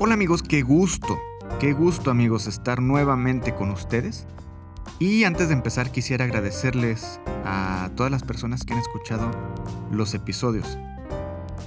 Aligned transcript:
Hola 0.00 0.14
amigos, 0.14 0.44
qué 0.44 0.62
gusto, 0.62 1.18
qué 1.58 1.72
gusto 1.72 2.12
amigos 2.12 2.46
estar 2.46 2.80
nuevamente 2.80 3.56
con 3.56 3.72
ustedes. 3.72 4.28
Y 5.00 5.24
antes 5.24 5.48
de 5.48 5.54
empezar 5.54 5.90
quisiera 5.90 6.24
agradecerles 6.24 7.20
a 7.44 7.90
todas 7.96 8.12
las 8.12 8.22
personas 8.22 8.62
que 8.62 8.74
han 8.74 8.78
escuchado 8.78 9.28
los 9.90 10.14
episodios. 10.14 10.78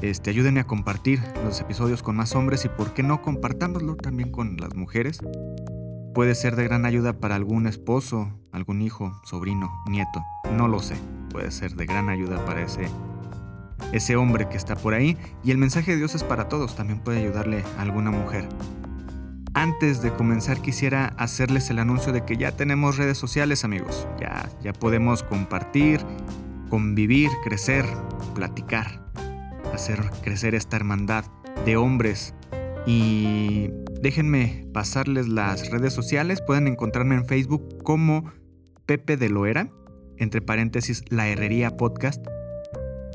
Este, 0.02 0.30
ayúdenme 0.30 0.62
a 0.62 0.64
compartir 0.64 1.22
los 1.44 1.60
episodios 1.60 2.04
con 2.04 2.16
más 2.16 2.34
hombres 2.34 2.64
y 2.64 2.70
por 2.70 2.94
qué 2.94 3.04
no 3.04 3.22
compartámoslo 3.22 3.98
también 3.98 4.32
con 4.32 4.56
las 4.56 4.76
mujeres. 4.76 5.20
Puede 6.14 6.34
ser 6.34 6.56
de 6.56 6.64
gran 6.64 6.86
ayuda 6.86 7.12
para 7.12 7.36
algún 7.36 7.68
esposo, 7.68 8.32
algún 8.54 8.82
hijo, 8.82 9.12
sobrino, 9.26 9.84
nieto, 9.90 10.24
no 10.56 10.70
lo 10.70 10.80
sé. 10.80 10.96
Puede 11.32 11.52
ser 11.52 11.76
de 11.76 11.86
gran 11.86 12.08
ayuda 12.08 12.46
para 12.46 12.62
ese 12.62 12.88
ese 13.92 14.16
hombre 14.16 14.48
que 14.48 14.58
está 14.58 14.76
por 14.76 14.94
ahí 14.94 15.18
y 15.44 15.52
el 15.52 15.58
mensaje 15.58 15.92
de 15.92 15.98
Dios 15.98 16.16
es 16.16 16.24
para 16.24 16.48
todos, 16.48 16.76
también 16.76 17.00
puede 17.00 17.20
ayudarle 17.20 17.64
a 17.78 17.82
alguna 17.82 18.12
mujer. 18.12 18.48
Antes 19.54 20.02
de 20.02 20.12
comenzar 20.12 20.62
quisiera 20.62 21.08
hacerles 21.18 21.70
el 21.70 21.80
anuncio 21.80 22.14
de 22.14 22.24
que 22.24 22.38
ya 22.38 22.54
tenemos 22.54 22.98
redes 22.98 23.18
sociales 23.18 23.66
amigos, 23.66 24.08
ya, 24.20 24.50
ya 24.64 24.72
podemos 24.72 25.24
compartir, 25.24 26.00
convivir, 26.70 27.30
crecer, 27.44 27.86
platicar, 28.34 29.12
hacer 29.74 30.00
crecer 30.24 30.56
esta 30.56 30.78
hermandad 30.78 31.26
de 31.66 31.76
hombres. 31.76 32.34
Y 32.86 33.70
déjenme 34.02 34.66
pasarles 34.74 35.28
las 35.28 35.70
redes 35.70 35.94
sociales, 35.94 36.42
pueden 36.42 36.68
encontrarme 36.68 37.16
en 37.16 37.26
Facebook 37.26 37.84
como 37.84 38.32
Pepe 38.86 39.18
de 39.18 39.30
Loera, 39.30 39.70
entre 40.18 40.42
paréntesis 40.42 41.04
La 41.10 41.28
Herrería 41.28 41.76
Podcast 41.76 42.26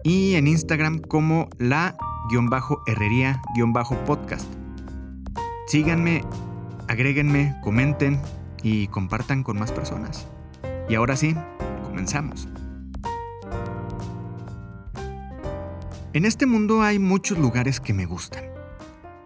y 0.06 0.36
en 0.36 0.46
Instagram 0.46 1.00
como 1.00 1.50
la-herrería-podcast. 1.58 4.46
Síganme, 5.66 6.22
agréguenme, 6.86 7.56
comenten 7.64 8.20
y 8.62 8.86
compartan 8.86 9.42
con 9.42 9.58
más 9.58 9.72
personas. 9.72 10.28
Y 10.88 10.94
ahora 10.94 11.16
sí, 11.16 11.34
comenzamos. 11.82 12.46
En 16.12 16.24
este 16.24 16.46
mundo 16.46 16.82
hay 16.82 17.00
muchos 17.00 17.36
lugares 17.36 17.80
que 17.80 17.92
me 17.92 18.06
gustan. 18.06 18.44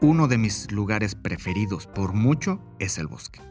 Uno 0.01 0.29
de 0.29 0.39
mis 0.39 0.73
lugares 0.73 1.15
preferidos 1.15 1.89
por 1.89 2.15
mucho 2.15 2.59
es 2.79 2.97
el 2.97 3.07
bosque. 3.07 3.43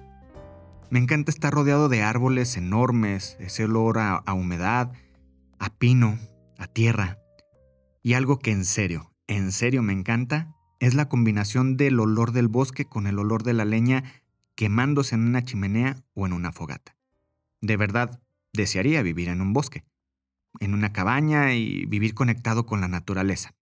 Me 0.89 0.97
encanta 0.97 1.29
estar 1.29 1.53
rodeado 1.53 1.89
de 1.89 2.01
árboles 2.01 2.57
enormes, 2.57 3.37
ese 3.39 3.65
olor 3.65 3.99
a, 3.99 4.15
a 4.15 4.33
humedad, 4.33 4.91
a 5.59 5.69
pino, 5.69 6.17
a 6.57 6.65
tierra. 6.67 7.18
Y 8.01 8.13
algo 8.13 8.39
que 8.39 8.51
en 8.51 8.65
serio, 8.65 9.13
en 9.27 9.51
serio 9.51 9.83
me 9.83 9.93
encanta, 9.93 10.55
es 10.79 10.93
la 10.93 11.09
combinación 11.09 11.77
del 11.77 11.99
olor 11.99 12.31
del 12.31 12.47
bosque 12.47 12.85
con 12.85 13.07
el 13.07 13.19
olor 13.19 13.43
de 13.43 13.53
la 13.53 13.65
leña 13.65 14.03
quemándose 14.55 15.15
en 15.15 15.21
una 15.21 15.43
chimenea 15.43 16.03
o 16.13 16.25
en 16.25 16.33
una 16.33 16.51
fogata. 16.51 16.97
De 17.61 17.77
verdad, 17.77 18.21
desearía 18.53 19.01
vivir 19.01 19.29
en 19.29 19.41
un 19.41 19.53
bosque, 19.53 19.83
en 20.59 20.73
una 20.73 20.91
cabaña 20.91 21.53
y 21.53 21.85
vivir 21.85 22.13
conectado 22.13 22.65
con 22.65 22.81
la 22.81 22.87
naturaleza. 22.87 23.53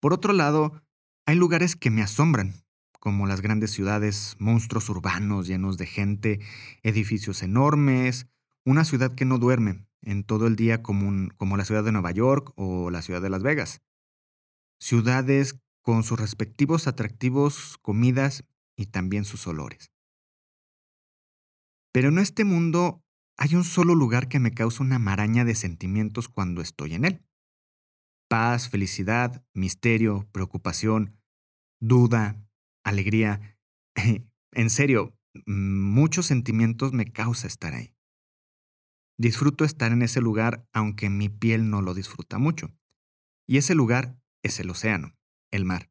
Por 0.00 0.12
otro 0.12 0.32
lado, 0.32 0.82
hay 1.26 1.36
lugares 1.36 1.76
que 1.76 1.90
me 1.90 2.02
asombran, 2.02 2.54
como 3.00 3.26
las 3.26 3.42
grandes 3.42 3.70
ciudades, 3.70 4.36
monstruos 4.38 4.88
urbanos 4.88 5.46
llenos 5.46 5.76
de 5.76 5.86
gente, 5.86 6.40
edificios 6.82 7.42
enormes, 7.42 8.26
una 8.64 8.84
ciudad 8.84 9.14
que 9.14 9.24
no 9.24 9.38
duerme, 9.38 9.84
en 10.04 10.24
todo 10.24 10.46
el 10.46 10.56
día 10.56 10.82
como, 10.82 11.28
como 11.36 11.56
la 11.56 11.64
ciudad 11.64 11.84
de 11.84 11.92
Nueva 11.92 12.12
York 12.12 12.52
o 12.56 12.90
la 12.90 13.02
ciudad 13.02 13.22
de 13.22 13.30
Las 13.30 13.42
Vegas. 13.42 13.82
Ciudades 14.78 15.60
con 15.82 16.02
sus 16.02 16.18
respectivos 16.18 16.86
atractivos, 16.86 17.78
comidas 17.82 18.44
y 18.76 18.86
también 18.86 19.24
sus 19.24 19.46
olores. 19.46 19.92
Pero 21.92 22.08
en 22.08 22.18
este 22.18 22.44
mundo 22.44 23.04
hay 23.36 23.54
un 23.54 23.64
solo 23.64 23.94
lugar 23.94 24.28
que 24.28 24.40
me 24.40 24.52
causa 24.52 24.82
una 24.82 24.98
maraña 24.98 25.44
de 25.44 25.54
sentimientos 25.54 26.28
cuando 26.28 26.60
estoy 26.60 26.94
en 26.94 27.04
él. 27.04 27.24
Paz, 28.28 28.68
felicidad, 28.68 29.44
misterio, 29.52 30.28
preocupación, 30.32 31.20
duda, 31.80 32.44
alegría. 32.84 33.58
en 34.52 34.70
serio, 34.70 35.16
muchos 35.46 36.26
sentimientos 36.26 36.92
me 36.92 37.12
causa 37.12 37.46
estar 37.46 37.74
ahí. 37.74 37.93
Disfruto 39.16 39.64
estar 39.64 39.92
en 39.92 40.02
ese 40.02 40.20
lugar 40.20 40.66
aunque 40.72 41.08
mi 41.08 41.28
piel 41.28 41.70
no 41.70 41.82
lo 41.82 41.94
disfruta 41.94 42.38
mucho. 42.38 42.74
Y 43.46 43.58
ese 43.58 43.74
lugar 43.74 44.18
es 44.42 44.58
el 44.58 44.70
océano, 44.70 45.14
el 45.50 45.64
mar. 45.64 45.90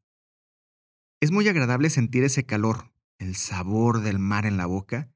Es 1.20 1.30
muy 1.30 1.48
agradable 1.48 1.88
sentir 1.88 2.22
ese 2.24 2.44
calor, 2.44 2.92
el 3.18 3.34
sabor 3.34 4.00
del 4.00 4.18
mar 4.18 4.44
en 4.44 4.56
la 4.56 4.66
boca, 4.66 5.10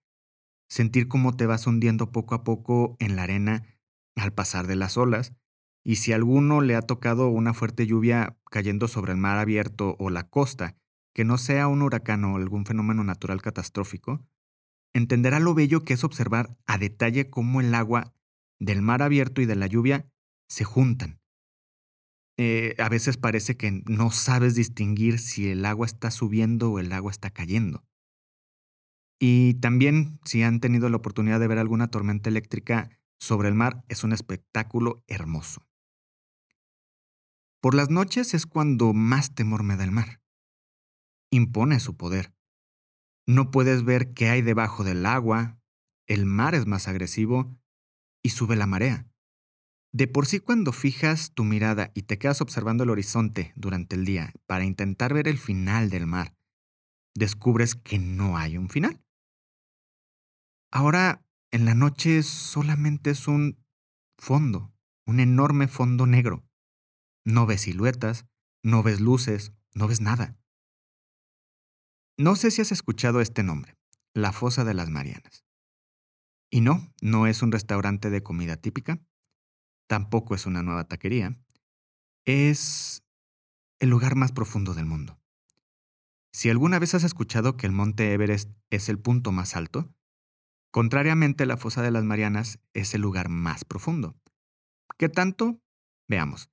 sentir 0.68 1.08
cómo 1.08 1.36
te 1.36 1.47
vas 1.47 1.66
hundiendo 1.66 2.12
poco 2.12 2.34
a 2.34 2.44
poco 2.44 2.97
en 2.98 3.16
la 3.16 3.24
arena 3.24 3.64
al 4.16 4.32
pasar 4.32 4.66
de 4.66 4.76
las 4.76 4.97
olas, 4.97 5.34
y 5.84 5.97
si 5.97 6.12
a 6.12 6.16
alguno 6.16 6.60
le 6.60 6.76
ha 6.76 6.82
tocado 6.82 7.28
una 7.28 7.54
fuerte 7.54 7.86
lluvia 7.86 8.38
cayendo 8.50 8.88
sobre 8.88 9.12
el 9.12 9.18
mar 9.18 9.38
abierto 9.38 9.97
o 9.98 10.10
la 10.10 10.28
costa, 10.28 10.76
que 11.14 11.24
no 11.24 11.38
sea 11.38 11.68
un 11.68 11.82
huracán 11.82 12.24
o 12.24 12.36
algún 12.36 12.64
fenómeno 12.64 13.04
natural 13.04 13.42
catastrófico, 13.42 14.24
entenderá 14.93 15.41
lo 15.41 15.54
bello 15.54 15.84
que 15.84 15.94
es 15.94 16.04
observar 16.04 16.56
a 16.66 16.78
detalle 16.78 17.31
cómo 17.31 17.60
el 17.60 17.75
agua 17.75 18.15
del 18.59 18.82
mar 18.82 19.03
abierto 19.03 19.41
y 19.41 19.47
de 19.47 19.56
la 19.56 19.66
lluvia 19.66 20.10
se 20.49 20.65
juntan. 20.65 21.21
Eh, 22.37 22.75
a 22.78 22.88
veces 22.88 23.16
parece 23.16 23.56
que 23.56 23.82
no 23.87 24.10
sabes 24.10 24.54
distinguir 24.54 25.19
si 25.19 25.50
el 25.50 25.65
agua 25.65 25.87
está 25.87 26.10
subiendo 26.10 26.71
o 26.71 26.78
el 26.78 26.93
agua 26.93 27.10
está 27.10 27.31
cayendo. 27.31 27.84
Y 29.21 29.54
también, 29.54 30.21
si 30.25 30.44
han 30.44 30.60
tenido 30.60 30.88
la 30.88 30.98
oportunidad 30.98 31.41
de 31.41 31.48
ver 31.48 31.59
alguna 31.59 31.91
tormenta 31.91 32.31
eléctrica 32.31 32.91
sobre 33.19 33.48
el 33.48 33.54
mar, 33.54 33.84
es 33.88 34.04
un 34.04 34.12
espectáculo 34.12 35.03
hermoso. 35.09 35.66
Por 37.60 37.75
las 37.75 37.91
noches 37.91 38.34
es 38.34 38.47
cuando 38.47 38.93
más 38.93 39.34
temor 39.34 39.65
me 39.65 39.77
da 39.77 39.82
el 39.82 39.91
mar. 39.91 40.22
Impone 41.31 41.81
su 41.81 41.97
poder. 41.97 42.32
No 43.28 43.50
puedes 43.50 43.84
ver 43.84 44.15
qué 44.15 44.31
hay 44.31 44.41
debajo 44.41 44.84
del 44.84 45.05
agua, 45.05 45.61
el 46.06 46.25
mar 46.25 46.55
es 46.55 46.66
más 46.66 46.89
agresivo 46.89 47.55
y 48.22 48.31
sube 48.31 48.56
la 48.56 48.66
marea. 48.66 49.06
De 49.93 50.06
por 50.06 50.25
sí 50.25 50.41
cuando 50.41 50.72
fijas 50.72 51.34
tu 51.34 51.44
mirada 51.44 51.93
y 51.93 52.05
te 52.05 52.19
quedas 52.19 52.41
observando 52.41 52.84
el 52.84 52.91
horizonte 52.91 53.53
durante 53.55 53.97
el 53.97 54.06
día 54.06 54.33
para 54.47 54.65
intentar 54.65 55.12
ver 55.12 55.28
el 55.28 55.37
final 55.37 55.91
del 55.91 56.06
mar, 56.06 56.39
descubres 57.15 57.75
que 57.75 57.99
no 57.99 58.39
hay 58.39 58.56
un 58.56 58.71
final. 58.71 59.05
Ahora, 60.72 61.22
en 61.50 61.66
la 61.66 61.75
noche 61.75 62.22
solamente 62.22 63.10
es 63.10 63.28
un 63.28 63.62
fondo, 64.16 64.72
un 65.06 65.21
enorme 65.21 65.69
fondo 65.69 66.06
negro. 66.06 66.47
No 67.27 67.45
ves 67.45 67.60
siluetas, 67.60 68.27
no 68.62 68.83
ves 68.83 69.03
luces, 69.03 69.53
no 69.75 69.87
ves 69.87 70.00
nada. 70.00 70.39
No 72.20 72.34
sé 72.34 72.50
si 72.50 72.60
has 72.60 72.72
escuchado 72.72 73.20
este 73.20 73.44
nombre, 73.44 73.76
la 74.12 74.32
Fosa 74.32 74.64
de 74.64 74.74
las 74.74 74.90
Marianas. 74.90 75.44
Y 76.50 76.62
no, 76.62 76.92
no 77.00 77.28
es 77.28 77.42
un 77.42 77.52
restaurante 77.52 78.10
de 78.10 78.24
comida 78.24 78.56
típica, 78.56 79.00
tampoco 79.86 80.34
es 80.34 80.44
una 80.44 80.64
nueva 80.64 80.88
taquería, 80.88 81.38
es 82.24 83.04
el 83.78 83.90
lugar 83.90 84.16
más 84.16 84.32
profundo 84.32 84.74
del 84.74 84.86
mundo. 84.86 85.20
Si 86.32 86.50
alguna 86.50 86.80
vez 86.80 86.97
has 86.97 87.04
escuchado 87.04 87.56
que 87.56 87.66
el 87.66 87.72
monte 87.72 88.12
Everest 88.12 88.50
es 88.71 88.88
el 88.88 88.98
punto 88.98 89.30
más 89.30 89.54
alto, 89.54 89.94
contrariamente 90.72 91.47
la 91.47 91.56
Fosa 91.56 91.82
de 91.82 91.92
las 91.92 92.03
Marianas 92.03 92.59
es 92.74 92.94
el 92.94 93.00
lugar 93.00 93.28
más 93.28 93.64
profundo. 93.64 94.16
¿Qué 94.97 95.09
tanto? 95.09 95.60
Veamos. 96.09 96.50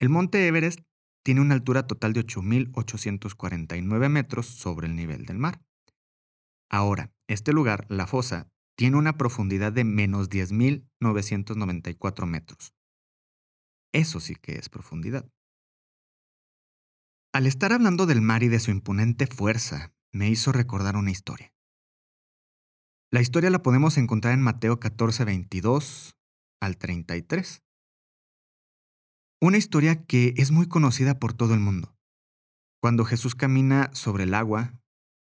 El 0.00 0.08
monte 0.08 0.48
Everest 0.48 0.80
tiene 1.24 1.40
una 1.40 1.54
altura 1.54 1.86
total 1.86 2.12
de 2.12 2.24
8.849 2.24 4.08
metros 4.08 4.46
sobre 4.46 4.86
el 4.86 4.94
nivel 4.94 5.24
del 5.26 5.38
mar. 5.38 5.60
Ahora, 6.70 7.12
este 7.28 7.52
lugar, 7.52 7.86
la 7.88 8.06
fosa, 8.06 8.48
tiene 8.76 8.98
una 8.98 9.16
profundidad 9.16 9.72
de 9.72 9.84
menos 9.84 10.28
10.994 10.28 12.26
metros. 12.26 12.74
Eso 13.92 14.20
sí 14.20 14.34
que 14.36 14.56
es 14.56 14.68
profundidad. 14.68 15.28
Al 17.32 17.46
estar 17.46 17.72
hablando 17.72 18.06
del 18.06 18.20
mar 18.20 18.42
y 18.42 18.48
de 18.48 18.60
su 18.60 18.70
imponente 18.70 19.26
fuerza, 19.26 19.94
me 20.12 20.28
hizo 20.28 20.52
recordar 20.52 20.96
una 20.96 21.10
historia. 21.10 21.52
La 23.10 23.20
historia 23.20 23.50
la 23.50 23.62
podemos 23.62 23.96
encontrar 23.96 24.34
en 24.34 24.42
Mateo 24.42 24.78
14, 24.78 25.24
22 25.24 26.16
al 26.60 26.76
33. 26.76 27.63
Una 29.44 29.58
historia 29.58 30.06
que 30.06 30.32
es 30.38 30.52
muy 30.52 30.68
conocida 30.68 31.18
por 31.18 31.34
todo 31.34 31.52
el 31.52 31.60
mundo. 31.60 31.94
Cuando 32.80 33.04
Jesús 33.04 33.34
camina 33.34 33.90
sobre 33.92 34.24
el 34.24 34.32
agua 34.32 34.72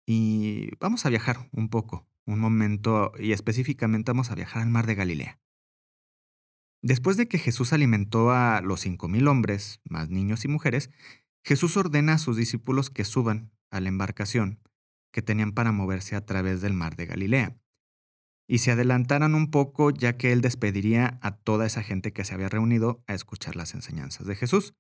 y 0.07 0.71
vamos 0.81 1.05
a 1.05 1.11
viajar 1.11 1.51
un 1.53 1.69
poco, 1.69 2.09
un 2.25 2.39
momento, 2.39 3.13
y 3.19 3.33
específicamente 3.33 4.11
vamos 4.11 4.31
a 4.31 4.35
viajar 4.35 4.63
al 4.63 4.71
mar 4.71 4.87
de 4.87 4.95
Galilea. 4.95 5.39
Después 6.83 7.19
de 7.19 7.29
que 7.29 7.39
Jesús 7.39 7.75
alimentó 7.75 8.31
a 8.31 8.63
los 8.63 8.81
cinco 8.81 9.09
mil 9.09 9.29
hombres, 9.29 9.83
más 9.85 10.09
niños 10.09 10.43
y 10.47 10.49
mujeres, 10.49 10.89
Jesús 11.45 11.77
ordena 11.77 12.15
a 12.15 12.19
sus 12.19 12.39
discípulos 12.39 12.89
que 12.89 13.05
suban 13.05 13.53
a 13.71 13.79
la 13.79 13.91
embarcación 13.91 14.59
que 15.13 15.21
tenían 15.21 15.53
para 15.53 15.71
moverse 15.71 16.17
a 16.17 16.25
través 16.25 16.63
del 16.63 16.73
mar 16.73 16.97
de 16.97 17.05
Galilea, 17.05 17.59
y 18.49 18.59
se 18.59 18.73
adelantaran 18.73 19.35
un 19.35 19.51
poco 19.51 19.91
ya 19.91 20.17
que 20.17 20.33
él 20.33 20.41
despediría 20.41 21.19
a 21.23 21.37
toda 21.37 21.67
esa 21.67 21.83
gente 21.83 22.13
que 22.13 22.25
se 22.25 22.35
había 22.35 22.49
reunido 22.49 23.05
a 23.07 23.15
escuchar 23.15 23.55
las 23.57 23.75
enseñanzas 23.75 24.27
de 24.27 24.35
Jesús. 24.35 24.75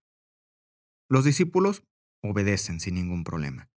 Los 1.08 1.24
discípulos 1.24 1.84
obedecen 2.22 2.80
sin 2.80 2.94
ningún 2.94 3.24
problema. 3.24 3.68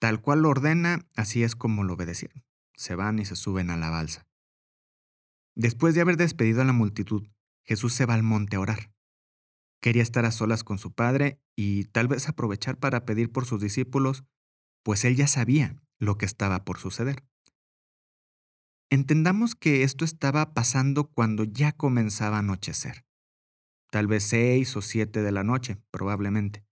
Tal 0.00 0.20
cual 0.20 0.42
lo 0.42 0.50
ordena, 0.50 1.08
así 1.16 1.42
es 1.42 1.56
como 1.56 1.82
lo 1.82 1.94
obedecieron. 1.94 2.44
Se 2.76 2.94
van 2.94 3.18
y 3.18 3.24
se 3.24 3.36
suben 3.36 3.70
a 3.70 3.76
la 3.76 3.90
balsa. 3.90 4.26
Después 5.56 5.94
de 5.94 6.00
haber 6.00 6.16
despedido 6.16 6.62
a 6.62 6.64
la 6.64 6.72
multitud, 6.72 7.26
Jesús 7.64 7.92
se 7.92 8.06
va 8.06 8.14
al 8.14 8.22
monte 8.22 8.56
a 8.56 8.60
orar. 8.60 8.92
Quería 9.80 10.02
estar 10.02 10.24
a 10.24 10.30
solas 10.30 10.64
con 10.64 10.78
su 10.78 10.92
padre 10.92 11.40
y 11.56 11.84
tal 11.86 12.08
vez 12.08 12.28
aprovechar 12.28 12.78
para 12.78 13.04
pedir 13.04 13.32
por 13.32 13.46
sus 13.46 13.60
discípulos, 13.60 14.24
pues 14.82 15.04
él 15.04 15.16
ya 15.16 15.26
sabía 15.26 15.76
lo 15.98 16.18
que 16.18 16.26
estaba 16.26 16.64
por 16.64 16.78
suceder. 16.78 17.24
Entendamos 18.94 19.56
que 19.56 19.82
esto 19.82 20.04
estaba 20.04 20.54
pasando 20.54 21.10
cuando 21.10 21.42
ya 21.42 21.72
comenzaba 21.72 22.36
a 22.36 22.38
anochecer. 22.38 23.04
Tal 23.90 24.06
vez 24.06 24.22
seis 24.22 24.76
o 24.76 24.82
siete 24.82 25.20
de 25.20 25.32
la 25.32 25.42
noche, 25.42 25.78
probablemente. 25.90 26.64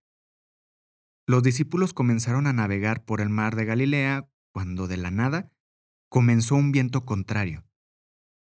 Los 1.26 1.42
discípulos 1.42 1.92
comenzaron 1.92 2.46
a 2.46 2.52
navegar 2.52 3.04
por 3.04 3.20
el 3.20 3.28
mar 3.28 3.56
de 3.56 3.64
Galilea 3.64 4.30
cuando 4.52 4.86
de 4.86 4.98
la 4.98 5.10
nada 5.10 5.50
comenzó 6.08 6.54
un 6.54 6.70
viento 6.70 7.04
contrario, 7.04 7.64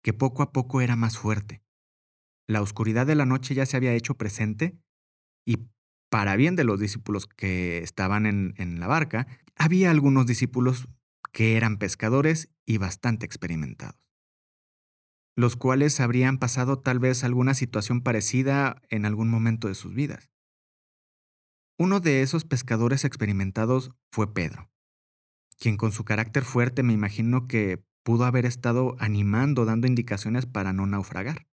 que 0.00 0.12
poco 0.12 0.44
a 0.44 0.52
poco 0.52 0.80
era 0.80 0.94
más 0.94 1.18
fuerte. 1.18 1.64
La 2.46 2.62
oscuridad 2.62 3.04
de 3.04 3.16
la 3.16 3.26
noche 3.26 3.56
ya 3.56 3.66
se 3.66 3.76
había 3.76 3.94
hecho 3.94 4.14
presente 4.14 4.78
y 5.44 5.56
para 6.08 6.36
bien 6.36 6.54
de 6.54 6.62
los 6.62 6.78
discípulos 6.78 7.26
que 7.26 7.78
estaban 7.78 8.26
en, 8.26 8.54
en 8.58 8.78
la 8.78 8.86
barca, 8.86 9.26
había 9.56 9.90
algunos 9.90 10.26
discípulos 10.26 10.86
que 11.32 11.56
eran 11.56 11.78
pescadores 11.78 12.50
y 12.66 12.78
bastante 12.78 13.26
experimentados, 13.26 14.00
los 15.34 15.56
cuales 15.56 15.98
habrían 16.00 16.38
pasado 16.38 16.78
tal 16.78 16.98
vez 16.98 17.24
alguna 17.24 17.54
situación 17.54 18.02
parecida 18.02 18.82
en 18.90 19.06
algún 19.06 19.30
momento 19.30 19.68
de 19.68 19.74
sus 19.74 19.94
vidas. 19.94 20.30
Uno 21.78 22.00
de 22.00 22.22
esos 22.22 22.44
pescadores 22.44 23.04
experimentados 23.04 23.90
fue 24.12 24.32
Pedro, 24.32 24.70
quien 25.58 25.76
con 25.76 25.90
su 25.90 26.04
carácter 26.04 26.44
fuerte 26.44 26.82
me 26.82 26.92
imagino 26.92 27.48
que 27.48 27.82
pudo 28.04 28.24
haber 28.24 28.46
estado 28.46 28.94
animando, 28.98 29.64
dando 29.64 29.86
indicaciones 29.86 30.46
para 30.46 30.72
no 30.72 30.86
naufragar. 30.86 31.46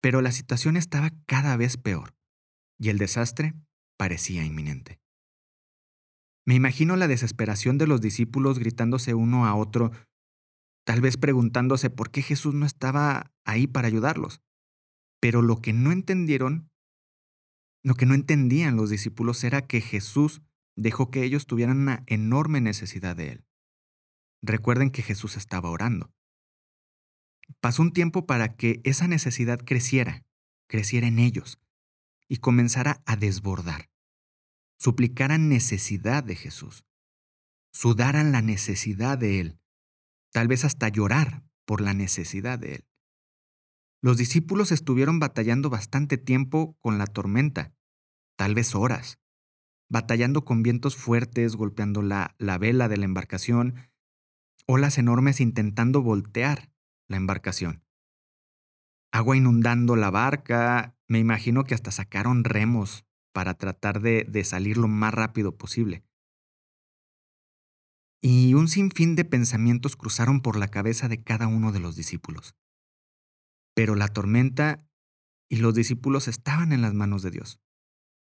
Pero 0.00 0.20
la 0.20 0.32
situación 0.32 0.76
estaba 0.76 1.10
cada 1.26 1.56
vez 1.56 1.76
peor 1.76 2.14
y 2.78 2.88
el 2.88 2.98
desastre 2.98 3.54
parecía 3.96 4.44
inminente. 4.44 5.00
Me 6.48 6.54
imagino 6.54 6.96
la 6.96 7.08
desesperación 7.08 7.76
de 7.76 7.86
los 7.86 8.00
discípulos 8.00 8.58
gritándose 8.58 9.12
uno 9.12 9.44
a 9.44 9.54
otro, 9.54 9.90
tal 10.86 11.02
vez 11.02 11.18
preguntándose 11.18 11.90
por 11.90 12.10
qué 12.10 12.22
Jesús 12.22 12.54
no 12.54 12.64
estaba 12.64 13.34
ahí 13.44 13.66
para 13.66 13.86
ayudarlos. 13.86 14.40
Pero 15.20 15.42
lo 15.42 15.60
que 15.60 15.74
no 15.74 15.92
entendieron, 15.92 16.70
lo 17.84 17.96
que 17.96 18.06
no 18.06 18.14
entendían 18.14 18.76
los 18.76 18.88
discípulos 18.88 19.44
era 19.44 19.66
que 19.66 19.82
Jesús 19.82 20.40
dejó 20.74 21.10
que 21.10 21.22
ellos 21.22 21.46
tuvieran 21.46 21.80
una 21.80 22.02
enorme 22.06 22.62
necesidad 22.62 23.14
de 23.14 23.32
Él. 23.32 23.44
Recuerden 24.40 24.88
que 24.88 25.02
Jesús 25.02 25.36
estaba 25.36 25.68
orando. 25.68 26.10
Pasó 27.60 27.82
un 27.82 27.92
tiempo 27.92 28.24
para 28.24 28.56
que 28.56 28.80
esa 28.84 29.06
necesidad 29.06 29.58
creciera, 29.58 30.24
creciera 30.66 31.08
en 31.08 31.18
ellos 31.18 31.58
y 32.26 32.38
comenzara 32.38 33.02
a 33.04 33.16
desbordar 33.16 33.90
suplicaran 34.78 35.48
necesidad 35.48 36.22
de 36.24 36.36
Jesús, 36.36 36.84
sudaran 37.72 38.32
la 38.32 38.42
necesidad 38.42 39.18
de 39.18 39.40
Él, 39.40 39.60
tal 40.32 40.48
vez 40.48 40.64
hasta 40.64 40.88
llorar 40.88 41.44
por 41.64 41.80
la 41.80 41.94
necesidad 41.94 42.58
de 42.58 42.76
Él. 42.76 42.88
Los 44.00 44.16
discípulos 44.16 44.70
estuvieron 44.70 45.18
batallando 45.18 45.70
bastante 45.70 46.16
tiempo 46.16 46.76
con 46.78 46.98
la 46.98 47.06
tormenta, 47.06 47.74
tal 48.36 48.54
vez 48.54 48.74
horas, 48.76 49.18
batallando 49.90 50.44
con 50.44 50.62
vientos 50.62 50.96
fuertes, 50.96 51.56
golpeando 51.56 52.02
la, 52.02 52.36
la 52.38 52.58
vela 52.58 52.88
de 52.88 52.96
la 52.96 53.04
embarcación, 53.04 53.90
olas 54.66 54.98
enormes 54.98 55.40
intentando 55.40 56.02
voltear 56.02 56.70
la 57.08 57.16
embarcación. 57.16 57.82
Agua 59.10 59.36
inundando 59.36 59.96
la 59.96 60.10
barca, 60.10 60.96
me 61.08 61.18
imagino 61.18 61.64
que 61.64 61.74
hasta 61.74 61.90
sacaron 61.90 62.44
remos 62.44 63.07
para 63.32 63.54
tratar 63.54 64.00
de, 64.00 64.44
salir 64.44 64.76
lo 64.76 64.88
más 64.88 65.14
rápido 65.14 65.56
posible. 65.56 66.04
Y 68.20 68.54
un 68.54 68.68
sinfín 68.68 69.14
de 69.14 69.24
pensamientos 69.24 69.96
cruzaron 69.96 70.40
por 70.40 70.56
la 70.56 70.68
cabeza 70.68 71.08
de 71.08 71.22
cada 71.22 71.46
uno 71.46 71.70
de 71.72 71.80
los 71.80 71.94
discípulos. 71.94 72.56
Pero 73.74 73.94
la 73.94 74.08
tormenta 74.08 74.88
y 75.48 75.56
los 75.56 75.74
discípulos 75.74 76.26
estaban 76.26 76.72
en 76.72 76.82
las 76.82 76.94
manos 76.94 77.22
de 77.22 77.30
Dios. 77.30 77.60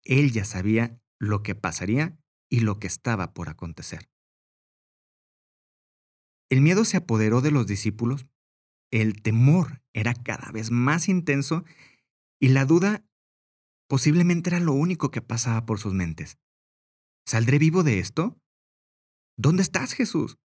Él 0.04 0.32
ya 0.32 0.44
sabía 0.44 1.02
lo 1.20 1.44
que 1.44 1.56
pasaría 1.56 2.18
y 2.50 2.60
lo 2.60 2.80
que 2.80 2.88
estaba 2.88 3.34
por 3.34 3.50
acontecer. 3.50 4.10
El 6.50 6.62
miedo 6.62 6.86
se 6.86 6.98
apoderó 6.98 7.42
de 7.42 7.52
los 7.52 7.66
discípulos, 7.66 8.28
el 8.92 9.22
temor 9.22 9.82
era 9.94 10.14
cada 10.14 10.52
vez 10.52 10.72
más 10.72 11.10
intenso 11.10 11.64
y 12.40 12.50
la 12.50 12.66
duda 12.66 13.04
Posiblemente 13.88 14.50
era 14.50 14.60
lo 14.60 14.74
único 14.74 15.12
que 15.12 15.22
pasaba 15.22 15.66
por 15.66 15.80
sus 15.80 15.94
mentes. 15.94 16.38
¿Saldré 17.26 17.60
vivo 17.60 17.84
de 17.84 18.00
esto? 18.00 18.40
¿Dónde 19.38 19.64
estás, 19.64 19.94
Jesús? 19.94 20.38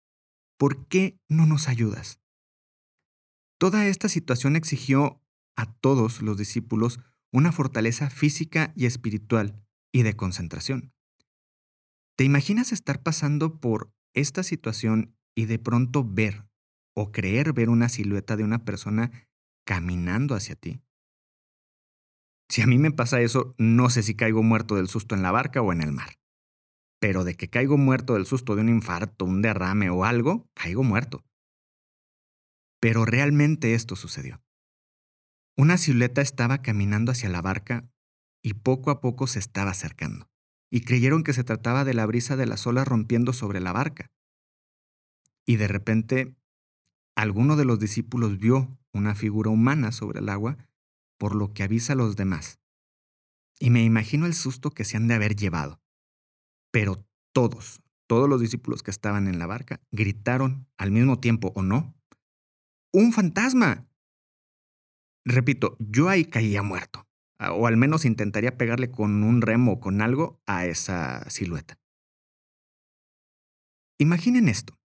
¿Por 0.58 0.86
qué 0.88 1.20
no 1.28 1.46
nos 1.46 1.68
ayudas? 1.68 2.20
Toda 3.58 3.86
esta 3.86 4.08
situación 4.08 4.56
exigió 4.56 5.22
a 5.56 5.66
todos 5.66 6.22
los 6.22 6.38
discípulos 6.38 7.00
una 7.32 7.52
fortaleza 7.52 8.10
física 8.10 8.72
y 8.76 8.86
espiritual 8.86 9.64
y 9.92 10.02
de 10.02 10.14
concentración. 10.14 10.92
¿Te 12.16 12.24
imaginas 12.24 12.72
estar 12.72 13.02
pasando 13.02 13.60
por 13.60 13.92
esta 14.14 14.42
situación 14.42 15.16
y 15.36 15.46
de 15.46 15.58
pronto 15.58 16.04
ver 16.04 16.48
o 16.96 17.12
creer 17.12 17.52
ver 17.52 17.68
una 17.68 17.88
silueta 17.88 18.36
de 18.36 18.44
una 18.44 18.64
persona 18.64 19.28
caminando 19.64 20.34
hacia 20.34 20.56
ti? 20.56 20.82
Si 22.48 22.62
a 22.62 22.66
mí 22.66 22.78
me 22.78 22.90
pasa 22.90 23.20
eso, 23.20 23.54
no 23.58 23.90
sé 23.90 24.02
si 24.02 24.14
caigo 24.14 24.42
muerto 24.42 24.76
del 24.76 24.88
susto 24.88 25.14
en 25.14 25.22
la 25.22 25.30
barca 25.30 25.60
o 25.60 25.72
en 25.72 25.82
el 25.82 25.92
mar. 25.92 26.18
Pero 27.00 27.24
de 27.24 27.34
que 27.34 27.48
caigo 27.48 27.76
muerto 27.76 28.14
del 28.14 28.26
susto 28.26 28.56
de 28.56 28.62
un 28.62 28.68
infarto, 28.68 29.24
un 29.24 29.42
derrame 29.42 29.90
o 29.90 30.04
algo, 30.04 30.48
caigo 30.54 30.82
muerto. 30.82 31.24
Pero 32.80 33.04
realmente 33.04 33.74
esto 33.74 33.96
sucedió. 33.96 34.42
Una 35.56 35.76
silueta 35.76 36.22
estaba 36.22 36.62
caminando 36.62 37.12
hacia 37.12 37.28
la 37.28 37.42
barca 37.42 37.90
y 38.42 38.54
poco 38.54 38.90
a 38.90 39.00
poco 39.00 39.26
se 39.26 39.40
estaba 39.40 39.72
acercando, 39.72 40.30
y 40.70 40.82
creyeron 40.82 41.24
que 41.24 41.32
se 41.32 41.44
trataba 41.44 41.84
de 41.84 41.94
la 41.94 42.06
brisa 42.06 42.36
de 42.36 42.46
las 42.46 42.66
olas 42.66 42.86
rompiendo 42.86 43.32
sobre 43.32 43.60
la 43.60 43.72
barca. 43.72 44.12
Y 45.44 45.56
de 45.56 45.66
repente, 45.66 46.36
alguno 47.16 47.56
de 47.56 47.64
los 47.64 47.80
discípulos 47.80 48.38
vio 48.38 48.78
una 48.92 49.14
figura 49.14 49.50
humana 49.50 49.90
sobre 49.90 50.20
el 50.20 50.28
agua 50.28 50.67
por 51.18 51.34
lo 51.34 51.52
que 51.52 51.64
avisa 51.64 51.92
a 51.92 51.96
los 51.96 52.16
demás. 52.16 52.60
Y 53.58 53.70
me 53.70 53.82
imagino 53.82 54.26
el 54.26 54.34
susto 54.34 54.70
que 54.70 54.84
se 54.84 54.96
han 54.96 55.08
de 55.08 55.14
haber 55.14 55.34
llevado. 55.34 55.82
Pero 56.70 57.04
todos, 57.32 57.82
todos 58.06 58.28
los 58.28 58.40
discípulos 58.40 58.82
que 58.82 58.90
estaban 58.90 59.26
en 59.26 59.38
la 59.38 59.46
barca, 59.46 59.80
gritaron 59.90 60.68
al 60.78 60.92
mismo 60.92 61.18
tiempo, 61.18 61.52
¿o 61.54 61.62
no? 61.62 61.94
¡Un 62.92 63.12
fantasma! 63.12 63.88
Repito, 65.24 65.76
yo 65.80 66.08
ahí 66.08 66.24
caía 66.24 66.62
muerto, 66.62 67.06
o 67.38 67.66
al 67.66 67.76
menos 67.76 68.04
intentaría 68.04 68.56
pegarle 68.56 68.90
con 68.90 69.24
un 69.24 69.42
remo 69.42 69.72
o 69.72 69.80
con 69.80 70.00
algo 70.00 70.40
a 70.46 70.64
esa 70.64 71.28
silueta. 71.28 71.78
Imaginen 73.98 74.48
esto. 74.48 74.78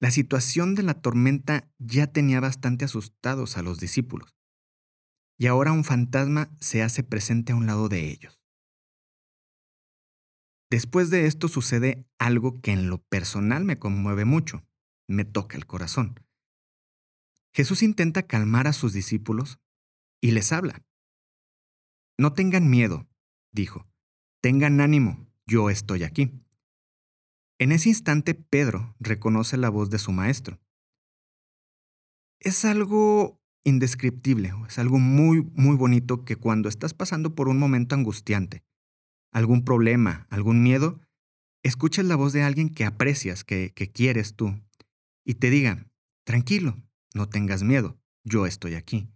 La 0.00 0.10
situación 0.10 0.74
de 0.74 0.82
la 0.82 0.94
tormenta 0.94 1.68
ya 1.78 2.06
tenía 2.06 2.38
bastante 2.40 2.84
asustados 2.84 3.56
a 3.56 3.62
los 3.62 3.80
discípulos 3.80 4.35
y 5.38 5.46
ahora 5.46 5.72
un 5.72 5.84
fantasma 5.84 6.50
se 6.60 6.82
hace 6.82 7.02
presente 7.02 7.52
a 7.52 7.56
un 7.56 7.66
lado 7.66 7.88
de 7.88 8.10
ellos. 8.10 8.40
Después 10.70 11.10
de 11.10 11.26
esto 11.26 11.48
sucede 11.48 12.06
algo 12.18 12.60
que 12.60 12.72
en 12.72 12.88
lo 12.88 12.98
personal 12.98 13.64
me 13.64 13.78
conmueve 13.78 14.24
mucho, 14.24 14.66
me 15.08 15.24
toca 15.24 15.56
el 15.56 15.66
corazón. 15.66 16.20
Jesús 17.54 17.82
intenta 17.82 18.26
calmar 18.26 18.66
a 18.66 18.72
sus 18.72 18.92
discípulos 18.92 19.60
y 20.20 20.32
les 20.32 20.52
habla. 20.52 20.84
No 22.18 22.32
tengan 22.32 22.68
miedo, 22.68 23.06
dijo, 23.52 23.86
tengan 24.42 24.80
ánimo, 24.80 25.28
yo 25.46 25.70
estoy 25.70 26.02
aquí. 26.02 26.32
En 27.58 27.72
ese 27.72 27.88
instante 27.90 28.34
Pedro 28.34 28.94
reconoce 28.98 29.56
la 29.56 29.70
voz 29.70 29.88
de 29.88 29.98
su 29.98 30.12
maestro. 30.12 30.60
Es 32.40 32.64
algo 32.64 33.40
indescriptible, 33.66 34.54
es 34.68 34.78
algo 34.78 35.00
muy, 35.00 35.42
muy 35.54 35.76
bonito 35.76 36.24
que 36.24 36.36
cuando 36.36 36.68
estás 36.68 36.94
pasando 36.94 37.34
por 37.34 37.48
un 37.48 37.58
momento 37.58 37.96
angustiante, 37.96 38.62
algún 39.32 39.64
problema, 39.64 40.28
algún 40.30 40.62
miedo, 40.62 41.00
escuches 41.64 42.04
la 42.04 42.14
voz 42.14 42.32
de 42.32 42.44
alguien 42.44 42.68
que 42.68 42.84
aprecias, 42.84 43.42
que, 43.42 43.72
que 43.74 43.90
quieres 43.90 44.36
tú, 44.36 44.54
y 45.24 45.34
te 45.34 45.50
diga, 45.50 45.90
tranquilo, 46.24 46.76
no 47.12 47.28
tengas 47.28 47.64
miedo, 47.64 47.98
yo 48.22 48.46
estoy 48.46 48.74
aquí. 48.74 49.08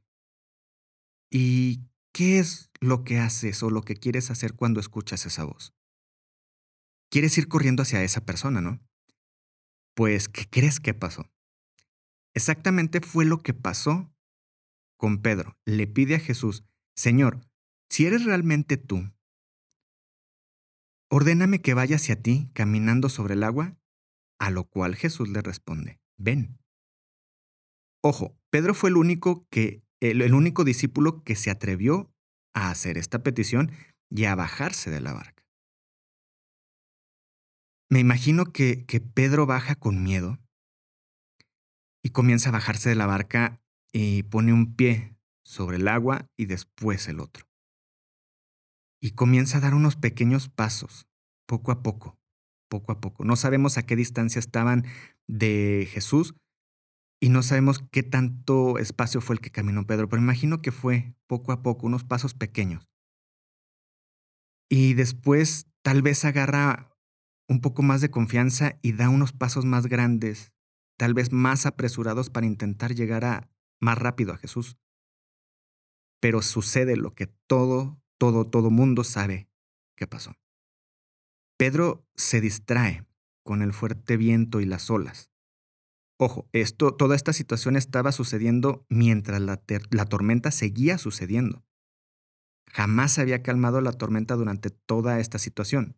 ¿Y 1.31 1.85
qué 2.13 2.41
es 2.41 2.73
lo 2.81 3.05
que 3.05 3.21
haces 3.21 3.63
o 3.63 3.71
lo 3.71 3.83
que 3.83 3.95
quieres 3.95 4.33
hacer 4.33 4.55
cuando 4.55 4.81
escuchas 4.81 5.27
esa 5.27 5.45
voz? 5.45 5.73
Quieres 7.09 7.39
ir 7.39 7.47
corriendo 7.47 7.85
hacia 7.85 8.03
esa 8.03 8.25
persona, 8.25 8.61
¿no? 8.61 8.81
Pues, 9.95 10.29
¿qué 10.29 10.49
crees 10.51 10.81
que 10.81 10.93
pasó? 10.93 11.31
Exactamente 12.35 13.01
fue 13.01 13.25
lo 13.25 13.39
que 13.39 13.55
pasó 13.55 14.11
con 15.01 15.23
Pedro. 15.23 15.57
Le 15.65 15.87
pide 15.87 16.17
a 16.17 16.21
Jesús, 16.21 16.63
Señor, 16.95 17.41
si 17.89 18.05
eres 18.05 18.27
realmente 18.27 18.77
tú, 18.77 19.11
ordéname 21.11 21.63
que 21.63 21.73
vaya 21.73 21.97
hacia 21.97 22.21
ti 22.21 22.51
caminando 22.53 23.09
sobre 23.09 23.33
el 23.33 23.43
agua, 23.43 23.79
a 24.39 24.51
lo 24.51 24.65
cual 24.65 24.97
Jesús 24.97 25.31
le 25.31 25.41
responde, 25.41 26.01
ven. 26.19 26.59
Ojo, 28.03 28.37
Pedro 28.51 28.75
fue 28.75 28.91
el 28.91 28.99
único 28.99 29.47
que 29.51 29.83
el, 30.01 30.35
único 30.35 30.65
discípulo 30.65 31.25
que 31.25 31.35
se 31.35 31.51
atrevió 31.51 32.13
a 32.55 32.71
hacer 32.71 32.99
esta 32.99 33.23
petición 33.23 33.73
y 34.11 34.27
a 34.27 34.35
bajarse 34.35 34.91
de 34.91 35.01
la 35.01 35.15
barca. 35.15 35.47
Me 37.89 38.01
imagino 38.01 38.53
que, 38.53 38.85
que 38.85 39.01
Pedro 39.01 39.47
baja 39.47 39.77
con 39.77 40.03
miedo 40.03 40.39
y 42.03 42.11
comienza 42.11 42.51
a 42.51 42.53
bajarse 42.53 42.91
de 42.91 42.97
la 42.97 43.07
barca 43.07 43.61
y 43.93 44.23
pone 44.25 44.53
un 44.53 44.75
pie 44.75 45.17
sobre 45.45 45.77
el 45.77 45.89
agua 45.89 46.27
y 46.37 46.47
después 46.47 47.09
el 47.09 47.21
otro. 47.21 47.47
Y 49.01 49.13
comienza 49.13 49.59
a 49.59 49.61
dar 49.61 49.75
unos 49.75 49.97
pequeños 49.97 50.49
pasos, 50.49 51.09
poco 51.47 51.73
a 51.73 51.83
poco, 51.83 52.19
poco 52.69 52.93
a 52.93 53.01
poco. 53.01 53.25
No 53.25 53.37
sabemos 53.37 53.79
a 53.79 53.85
qué 53.85 53.97
distancia 53.97 54.39
estaban 54.39 54.85
de 55.27 55.89
Jesús 55.91 56.35
y 57.21 57.29
no 57.29 57.43
sabemos 57.43 57.83
qué 57.91 58.03
tanto 58.03 58.79
espacio 58.79 59.21
fue 59.21 59.35
el 59.35 59.41
que 59.41 59.51
caminó 59.51 59.87
Pedro, 59.87 60.09
pero 60.09 60.23
imagino 60.23 60.63
que 60.63 60.73
fue 60.73 61.15
poco 61.27 61.53
a 61.53 61.63
poco, 61.63 61.87
unos 61.87 62.05
pasos 62.05 62.35
pequeños. 62.35 62.89
Y 64.71 64.95
después 64.95 65.67
tal 65.83 66.03
vez 66.03 66.25
agarra 66.25 66.97
un 67.49 67.61
poco 67.61 67.83
más 67.83 68.01
de 68.01 68.11
confianza 68.11 68.79
y 68.83 68.93
da 68.93 69.09
unos 69.09 69.33
pasos 69.33 69.65
más 69.65 69.89
grandes, 69.89 70.53
tal 70.97 71.15
vez 71.15 71.33
más 71.33 71.67
apresurados 71.67 72.31
para 72.31 72.47
intentar 72.47 72.95
llegar 72.95 73.25
a, 73.25 73.51
más 73.81 73.99
rápido 73.99 74.33
a 74.33 74.37
Jesús. 74.37 74.77
Pero 76.21 76.43
sucede 76.43 76.97
lo 76.97 77.15
que 77.15 77.27
todo, 77.27 78.01
todo, 78.19 78.47
todo 78.47 78.71
mundo 78.71 79.05
sabe 79.05 79.49
que 79.97 80.07
pasó. 80.07 80.35
Pedro 81.57 82.07
se 82.15 82.41
distrae 82.41 83.07
con 83.43 83.63
el 83.63 83.73
fuerte 83.73 84.17
viento 84.17 84.61
y 84.61 84.67
las 84.67 84.91
olas. 84.91 85.31
Ojo, 86.19 86.49
esto, 86.53 86.95
toda 86.95 87.17
esta 87.17 87.33
situación 87.33 87.77
estaba 87.77 88.13
sucediendo 88.13 88.85
mientras 88.91 89.41
la, 89.41 89.63
la 89.91 90.05
tormenta 90.05 90.51
seguía 90.51 90.99
sucediendo. 90.99 91.65
Jamás 92.67 93.13
se 93.13 93.23
había 93.23 93.43
calmado 93.43 93.81
la 93.81 93.93
tormenta 93.93 94.37
durante 94.37 94.71
toda 94.71 95.19
esta 95.19 95.39
situación. 95.39 95.97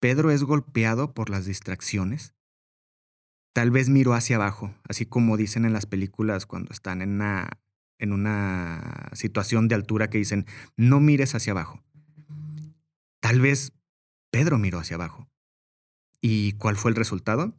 Pedro 0.00 0.30
es 0.30 0.42
golpeado 0.42 1.14
por 1.14 1.30
las 1.30 1.46
distracciones, 1.46 2.33
Tal 3.54 3.70
vez 3.70 3.88
miró 3.88 4.14
hacia 4.14 4.34
abajo, 4.34 4.74
así 4.88 5.06
como 5.06 5.36
dicen 5.36 5.64
en 5.64 5.72
las 5.72 5.86
películas 5.86 6.44
cuando 6.44 6.72
están 6.72 7.00
en 7.02 7.10
una, 7.10 7.60
en 7.98 8.12
una 8.12 9.10
situación 9.12 9.68
de 9.68 9.76
altura 9.76 10.10
que 10.10 10.18
dicen, 10.18 10.44
no 10.76 10.98
mires 10.98 11.36
hacia 11.36 11.52
abajo. 11.52 11.80
Tal 13.20 13.40
vez 13.40 13.72
Pedro 14.32 14.58
miró 14.58 14.80
hacia 14.80 14.96
abajo. 14.96 15.28
¿Y 16.20 16.54
cuál 16.54 16.76
fue 16.76 16.90
el 16.90 16.96
resultado? 16.96 17.56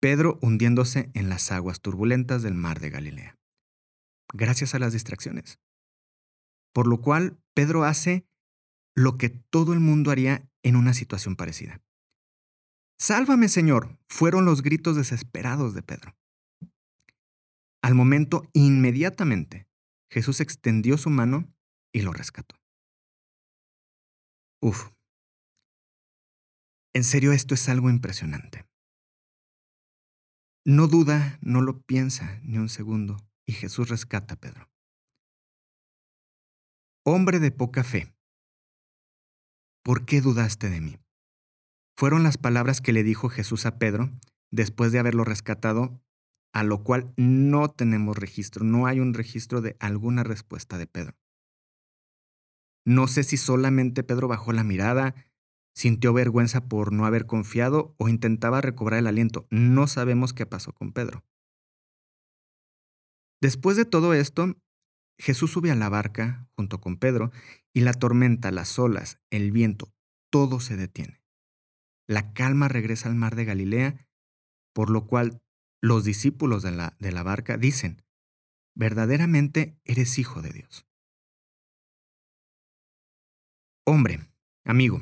Pedro 0.00 0.40
hundiéndose 0.42 1.10
en 1.14 1.28
las 1.28 1.52
aguas 1.52 1.80
turbulentas 1.80 2.42
del 2.42 2.54
mar 2.54 2.80
de 2.80 2.90
Galilea, 2.90 3.38
gracias 4.32 4.74
a 4.74 4.80
las 4.80 4.92
distracciones. 4.92 5.60
Por 6.72 6.88
lo 6.88 7.00
cual, 7.00 7.38
Pedro 7.54 7.84
hace 7.84 8.26
lo 8.96 9.18
que 9.18 9.28
todo 9.28 9.72
el 9.72 9.78
mundo 9.78 10.10
haría 10.10 10.50
en 10.64 10.74
una 10.74 10.94
situación 10.94 11.36
parecida. 11.36 11.80
Sálvame, 13.00 13.48
Señor, 13.48 13.98
fueron 14.10 14.44
los 14.44 14.60
gritos 14.60 14.94
desesperados 14.94 15.72
de 15.72 15.82
Pedro. 15.82 16.14
Al 17.82 17.94
momento, 17.94 18.42
inmediatamente, 18.52 19.66
Jesús 20.10 20.40
extendió 20.40 20.98
su 20.98 21.08
mano 21.08 21.50
y 21.94 22.02
lo 22.02 22.12
rescató. 22.12 22.56
Uf. 24.60 24.90
En 26.92 27.02
serio, 27.02 27.32
esto 27.32 27.54
es 27.54 27.70
algo 27.70 27.88
impresionante. 27.88 28.68
No 30.66 30.86
duda, 30.86 31.38
no 31.40 31.62
lo 31.62 31.80
piensa 31.80 32.38
ni 32.42 32.58
un 32.58 32.68
segundo, 32.68 33.16
y 33.46 33.54
Jesús 33.54 33.88
rescata 33.88 34.34
a 34.34 34.40
Pedro. 34.40 34.70
Hombre 37.06 37.38
de 37.38 37.50
poca 37.50 37.82
fe, 37.82 38.14
¿por 39.82 40.04
qué 40.04 40.20
dudaste 40.20 40.68
de 40.68 40.82
mí? 40.82 40.98
Fueron 42.00 42.22
las 42.22 42.38
palabras 42.38 42.80
que 42.80 42.94
le 42.94 43.02
dijo 43.02 43.28
Jesús 43.28 43.66
a 43.66 43.78
Pedro 43.78 44.10
después 44.50 44.90
de 44.90 44.98
haberlo 44.98 45.22
rescatado, 45.22 46.00
a 46.50 46.64
lo 46.64 46.82
cual 46.82 47.12
no 47.18 47.68
tenemos 47.68 48.16
registro, 48.16 48.64
no 48.64 48.86
hay 48.86 49.00
un 49.00 49.12
registro 49.12 49.60
de 49.60 49.76
alguna 49.80 50.24
respuesta 50.24 50.78
de 50.78 50.86
Pedro. 50.86 51.18
No 52.86 53.06
sé 53.06 53.22
si 53.22 53.36
solamente 53.36 54.02
Pedro 54.02 54.28
bajó 54.28 54.54
la 54.54 54.64
mirada, 54.64 55.14
sintió 55.74 56.14
vergüenza 56.14 56.70
por 56.70 56.90
no 56.90 57.04
haber 57.04 57.26
confiado 57.26 57.94
o 57.98 58.08
intentaba 58.08 58.62
recobrar 58.62 59.00
el 59.00 59.06
aliento. 59.06 59.46
No 59.50 59.86
sabemos 59.86 60.32
qué 60.32 60.46
pasó 60.46 60.72
con 60.72 60.94
Pedro. 60.94 61.22
Después 63.42 63.76
de 63.76 63.84
todo 63.84 64.14
esto, 64.14 64.56
Jesús 65.18 65.50
sube 65.50 65.70
a 65.70 65.74
la 65.74 65.90
barca 65.90 66.48
junto 66.56 66.80
con 66.80 66.96
Pedro 66.96 67.30
y 67.74 67.80
la 67.82 67.92
tormenta, 67.92 68.50
las 68.50 68.78
olas, 68.78 69.20
el 69.28 69.52
viento, 69.52 69.92
todo 70.30 70.60
se 70.60 70.78
detiene 70.78 71.19
la 72.10 72.32
calma 72.32 72.66
regresa 72.66 73.08
al 73.08 73.14
mar 73.14 73.36
de 73.36 73.44
Galilea, 73.44 74.08
por 74.74 74.90
lo 74.90 75.06
cual 75.06 75.44
los 75.80 76.02
discípulos 76.02 76.60
de 76.64 76.72
la, 76.72 76.96
de 76.98 77.12
la 77.12 77.22
barca 77.22 77.56
dicen, 77.56 78.02
verdaderamente 78.74 79.78
eres 79.84 80.18
hijo 80.18 80.42
de 80.42 80.50
Dios. 80.50 80.88
Hombre, 83.86 84.28
amigo, 84.64 85.00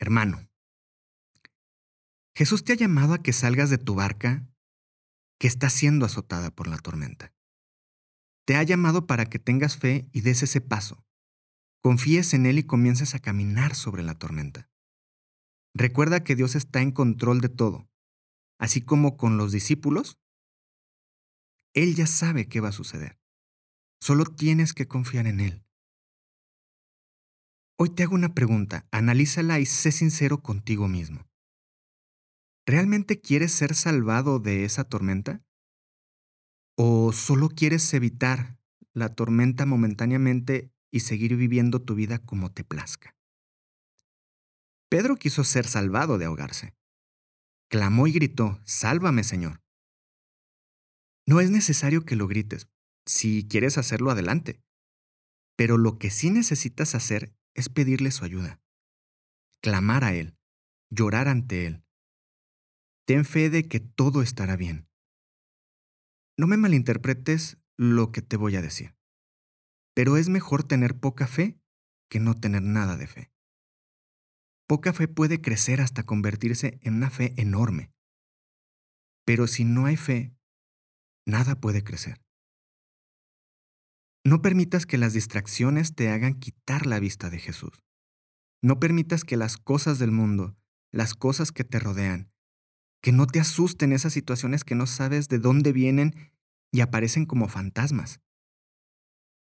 hermano, 0.00 0.48
Jesús 2.36 2.64
te 2.64 2.72
ha 2.72 2.76
llamado 2.76 3.14
a 3.14 3.22
que 3.22 3.32
salgas 3.32 3.70
de 3.70 3.78
tu 3.78 3.94
barca 3.94 4.44
que 5.38 5.46
está 5.46 5.70
siendo 5.70 6.04
azotada 6.04 6.50
por 6.50 6.66
la 6.66 6.78
tormenta. 6.78 7.32
Te 8.44 8.56
ha 8.56 8.62
llamado 8.64 9.06
para 9.06 9.26
que 9.26 9.38
tengas 9.38 9.78
fe 9.78 10.08
y 10.10 10.22
des 10.22 10.42
ese 10.42 10.60
paso. 10.60 11.04
Confíes 11.80 12.34
en 12.34 12.46
Él 12.46 12.58
y 12.58 12.64
comiences 12.64 13.14
a 13.14 13.20
caminar 13.20 13.76
sobre 13.76 14.02
la 14.02 14.16
tormenta. 14.16 14.68
Recuerda 15.76 16.22
que 16.22 16.36
Dios 16.36 16.54
está 16.54 16.82
en 16.82 16.92
control 16.92 17.40
de 17.40 17.48
todo, 17.48 17.90
así 18.60 18.80
como 18.80 19.16
con 19.16 19.36
los 19.36 19.50
discípulos. 19.50 20.18
Él 21.74 21.96
ya 21.96 22.06
sabe 22.06 22.46
qué 22.48 22.60
va 22.60 22.68
a 22.68 22.72
suceder. 22.72 23.18
Solo 24.00 24.24
tienes 24.24 24.72
que 24.72 24.86
confiar 24.86 25.26
en 25.26 25.40
Él. 25.40 25.64
Hoy 27.76 27.90
te 27.90 28.04
hago 28.04 28.14
una 28.14 28.34
pregunta, 28.34 28.86
analízala 28.92 29.58
y 29.58 29.66
sé 29.66 29.90
sincero 29.90 30.42
contigo 30.42 30.86
mismo. 30.86 31.26
¿Realmente 32.66 33.20
quieres 33.20 33.50
ser 33.50 33.74
salvado 33.74 34.38
de 34.38 34.64
esa 34.64 34.84
tormenta? 34.84 35.42
¿O 36.76 37.12
solo 37.12 37.48
quieres 37.48 37.92
evitar 37.92 38.60
la 38.92 39.08
tormenta 39.08 39.66
momentáneamente 39.66 40.70
y 40.92 41.00
seguir 41.00 41.36
viviendo 41.36 41.82
tu 41.82 41.96
vida 41.96 42.20
como 42.20 42.52
te 42.52 42.62
plazca? 42.62 43.16
Pedro 44.94 45.16
quiso 45.16 45.42
ser 45.42 45.66
salvado 45.66 46.18
de 46.18 46.26
ahogarse. 46.26 46.72
Clamó 47.68 48.06
y 48.06 48.12
gritó, 48.12 48.60
Sálvame, 48.64 49.24
Señor. 49.24 49.60
No 51.26 51.40
es 51.40 51.50
necesario 51.50 52.04
que 52.04 52.14
lo 52.14 52.28
grites. 52.28 52.68
Si 53.04 53.48
quieres 53.48 53.76
hacerlo, 53.76 54.12
adelante. 54.12 54.62
Pero 55.56 55.78
lo 55.78 55.98
que 55.98 56.10
sí 56.10 56.30
necesitas 56.30 56.94
hacer 56.94 57.36
es 57.54 57.68
pedirle 57.68 58.12
su 58.12 58.24
ayuda. 58.24 58.62
Clamar 59.60 60.04
a 60.04 60.14
Él, 60.14 60.38
llorar 60.90 61.26
ante 61.26 61.66
Él. 61.66 61.82
Ten 63.04 63.24
fe 63.24 63.50
de 63.50 63.66
que 63.66 63.80
todo 63.80 64.22
estará 64.22 64.54
bien. 64.54 64.86
No 66.38 66.46
me 66.46 66.56
malinterpretes 66.56 67.58
lo 67.76 68.12
que 68.12 68.22
te 68.22 68.36
voy 68.36 68.54
a 68.54 68.62
decir. 68.62 68.94
Pero 69.92 70.18
es 70.18 70.28
mejor 70.28 70.62
tener 70.62 71.00
poca 71.00 71.26
fe 71.26 71.60
que 72.08 72.20
no 72.20 72.38
tener 72.38 72.62
nada 72.62 72.96
de 72.96 73.08
fe. 73.08 73.33
Poca 74.66 74.92
fe 74.92 75.08
puede 75.08 75.40
crecer 75.40 75.80
hasta 75.80 76.04
convertirse 76.04 76.78
en 76.82 76.94
una 76.94 77.10
fe 77.10 77.34
enorme. 77.36 77.92
Pero 79.26 79.46
si 79.46 79.64
no 79.64 79.86
hay 79.86 79.96
fe, 79.96 80.34
nada 81.26 81.60
puede 81.60 81.84
crecer. 81.84 82.22
No 84.24 84.40
permitas 84.40 84.86
que 84.86 84.96
las 84.96 85.12
distracciones 85.12 85.94
te 85.94 86.08
hagan 86.08 86.34
quitar 86.38 86.86
la 86.86 86.98
vista 86.98 87.28
de 87.28 87.38
Jesús. 87.38 87.84
No 88.62 88.80
permitas 88.80 89.24
que 89.24 89.36
las 89.36 89.58
cosas 89.58 89.98
del 89.98 90.10
mundo, 90.10 90.56
las 90.90 91.12
cosas 91.12 91.52
que 91.52 91.64
te 91.64 91.78
rodean, 91.78 92.32
que 93.02 93.12
no 93.12 93.26
te 93.26 93.40
asusten 93.40 93.92
esas 93.92 94.14
situaciones 94.14 94.64
que 94.64 94.74
no 94.74 94.86
sabes 94.86 95.28
de 95.28 95.38
dónde 95.38 95.72
vienen 95.72 96.32
y 96.72 96.80
aparecen 96.80 97.26
como 97.26 97.48
fantasmas. 97.48 98.20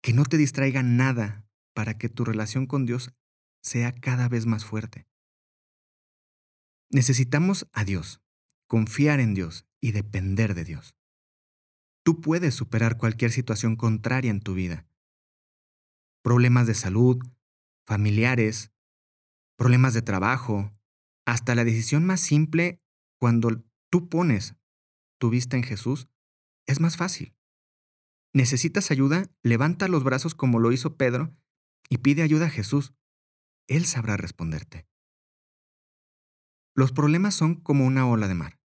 Que 0.02 0.14
no 0.14 0.24
te 0.26 0.38
distraiga 0.38 0.82
nada 0.82 1.46
para 1.76 2.00
que 2.00 2.10
tu 2.10 2.26
relación 2.26 2.66
con 2.66 2.88
Dios 2.88 3.14
sea 3.62 3.92
cada 3.92 4.28
vez 4.28 4.48
más 4.48 4.66
fuerte. 4.66 5.11
Necesitamos 6.94 7.70
a 7.72 7.86
Dios, 7.86 8.22
confiar 8.68 9.22
en 9.22 9.34
Dios 9.34 9.66
y 9.80 9.94
depender 9.94 10.54
de 10.54 10.66
Dios. 10.66 10.94
Tú 12.04 12.20
puedes 12.20 12.54
superar 12.54 12.98
cualquier 12.98 13.32
situación 13.32 13.78
contraria 13.78 14.30
en 14.30 14.42
tu 14.42 14.56
vida. 14.56 14.86
Problemas 16.22 16.68
de 16.68 16.74
salud, 16.74 17.18
familiares, 17.86 18.74
problemas 19.56 19.94
de 19.94 20.02
trabajo, 20.02 20.78
hasta 21.26 21.56
la 21.56 21.64
decisión 21.64 22.06
más 22.06 22.20
simple 22.20 22.82
cuando 23.18 23.64
tú 23.90 24.10
pones 24.10 24.56
tu 25.18 25.30
vista 25.30 25.56
en 25.56 25.64
Jesús, 25.64 26.10
es 26.66 26.82
más 26.82 26.98
fácil. 26.98 27.38
¿Necesitas 28.34 28.92
ayuda? 28.92 29.32
Levanta 29.44 29.88
los 29.88 30.04
brazos 30.04 30.36
como 30.36 30.60
lo 30.60 30.74
hizo 30.74 30.98
Pedro 30.98 31.34
y 31.88 32.00
pide 32.00 32.22
ayuda 32.22 32.48
a 32.48 32.50
Jesús. 32.50 32.94
Él 33.68 33.86
sabrá 33.86 34.18
responderte. 34.18 34.91
Los 36.76 36.92
problemas 36.92 37.36
son 37.36 37.56
como 37.56 37.86
una 37.86 38.08
ola 38.08 38.28
de 38.28 38.36
mar. 38.36 38.60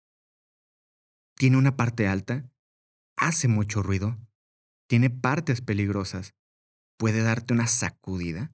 Tiene 1.36 1.56
una 1.56 1.76
parte 1.76 2.06
alta, 2.06 2.48
hace 3.16 3.48
mucho 3.48 3.82
ruido, 3.82 4.18
tiene 4.88 5.10
partes 5.10 5.60
peligrosas, 5.60 6.34
puede 6.98 7.22
darte 7.22 7.54
una 7.54 7.66
sacudida, 7.66 8.52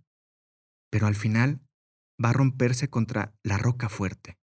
pero 0.91 1.07
al 1.07 1.15
final 1.15 1.61
va 2.23 2.31
a 2.31 2.35
romperse 2.35 2.89
contra 2.89 3.35
la 3.43 3.59
roca 3.59 3.89
fuerte 3.89 4.39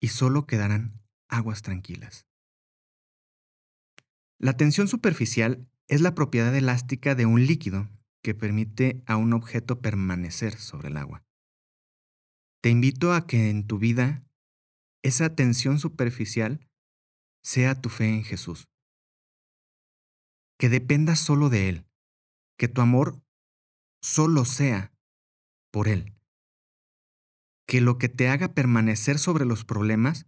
y 0.00 0.08
solo 0.08 0.46
quedarán 0.46 1.00
aguas 1.28 1.62
tranquilas. 1.62 2.26
La 4.38 4.56
tensión 4.56 4.88
superficial 4.88 5.66
es 5.88 6.02
la 6.02 6.14
propiedad 6.14 6.54
elástica 6.54 7.14
de 7.14 7.24
un 7.24 7.46
líquido 7.46 7.88
que 8.22 8.34
permite 8.34 9.02
a 9.06 9.16
un 9.16 9.32
objeto 9.32 9.80
permanecer 9.80 10.58
sobre 10.58 10.88
el 10.88 10.98
agua. 10.98 11.23
Te 12.64 12.70
invito 12.70 13.12
a 13.12 13.26
que 13.26 13.50
en 13.50 13.66
tu 13.66 13.76
vida 13.76 14.24
esa 15.02 15.34
tensión 15.36 15.78
superficial 15.78 16.66
sea 17.42 17.78
tu 17.78 17.90
fe 17.90 18.08
en 18.08 18.24
Jesús. 18.24 18.70
Que 20.58 20.70
dependas 20.70 21.18
solo 21.18 21.50
de 21.50 21.68
Él, 21.68 21.86
que 22.56 22.68
tu 22.68 22.80
amor 22.80 23.20
solo 24.00 24.46
sea 24.46 24.94
por 25.70 25.88
Él. 25.88 26.14
Que 27.66 27.82
lo 27.82 27.98
que 27.98 28.08
te 28.08 28.30
haga 28.30 28.54
permanecer 28.54 29.18
sobre 29.18 29.44
los 29.44 29.66
problemas, 29.66 30.24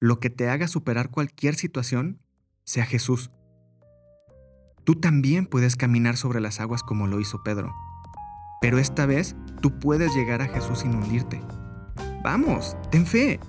lo 0.00 0.18
que 0.18 0.28
te 0.28 0.48
haga 0.48 0.66
superar 0.66 1.12
cualquier 1.12 1.54
situación, 1.54 2.20
sea 2.64 2.84
Jesús. 2.84 3.30
Tú 4.82 4.96
también 4.96 5.46
puedes 5.46 5.76
caminar 5.76 6.16
sobre 6.16 6.40
las 6.40 6.58
aguas 6.58 6.82
como 6.82 7.06
lo 7.06 7.20
hizo 7.20 7.44
Pedro, 7.44 7.72
pero 8.60 8.80
esta 8.80 9.06
vez 9.06 9.36
tú 9.62 9.78
puedes 9.78 10.12
llegar 10.16 10.42
a 10.42 10.48
Jesús 10.48 10.80
sin 10.80 10.96
hundirte. 10.96 11.40
Vamos, 12.22 12.76
ten 12.90 13.06
fe. 13.06 13.40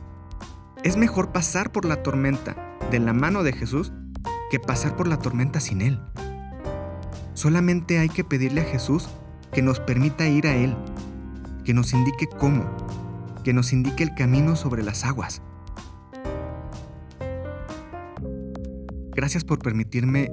Es 0.84 0.96
mejor 0.96 1.34
pasar 1.34 1.72
por 1.72 1.84
la 1.84 2.04
tormenta 2.04 2.56
de 2.90 3.00
la 3.00 3.12
mano 3.12 3.44
de 3.44 3.52
Jesús 3.52 3.92
que 4.50 4.60
pasar 4.60 4.96
por 4.96 5.08
la 5.08 5.20
tormenta 5.20 5.60
sin 5.60 5.82
Él. 5.82 6.00
Solamente 7.34 8.00
hay 8.00 8.08
que 8.08 8.24
pedirle 8.24 8.62
a 8.62 8.66
Jesús 8.66 9.10
que 9.52 9.62
nos 9.62 9.80
permita 9.82 10.28
ir 10.28 10.48
a 10.48 10.56
Él, 10.56 10.76
que 11.66 11.74
nos 11.74 11.92
indique 11.92 12.28
cómo, 12.28 12.66
que 13.44 13.54
nos 13.54 13.74
indique 13.74 14.04
el 14.04 14.16
camino 14.16 14.56
sobre 14.56 14.84
las 14.84 15.04
aguas. 15.04 15.42
Gracias 19.14 19.44
por 19.44 19.60
permitirme 19.60 20.32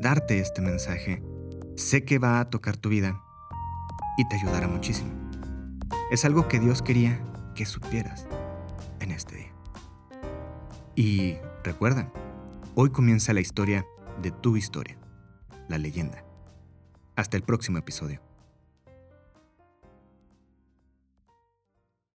darte 0.00 0.38
este 0.38 0.62
mensaje. 0.62 1.22
Sé 1.76 2.04
que 2.04 2.18
va 2.18 2.40
a 2.40 2.48
tocar 2.48 2.78
tu 2.78 2.88
vida 2.88 3.20
y 4.16 4.26
te 4.26 4.36
ayudará 4.36 4.68
muchísimo. 4.68 5.10
Es 6.10 6.24
algo 6.24 6.48
que 6.48 6.60
Dios 6.60 6.80
quería 6.80 7.20
que 7.54 7.66
supieras 7.66 8.26
en 9.00 9.10
este 9.10 9.36
día. 9.36 9.52
Y 10.96 11.36
recuerda, 11.62 12.12
hoy 12.74 12.90
comienza 12.90 13.32
la 13.32 13.40
historia 13.40 13.84
de 14.22 14.30
tu 14.30 14.56
historia, 14.56 14.96
la 15.68 15.78
leyenda. 15.78 16.24
Hasta 17.16 17.36
el 17.36 17.42
próximo 17.42 17.78
episodio. 17.78 18.20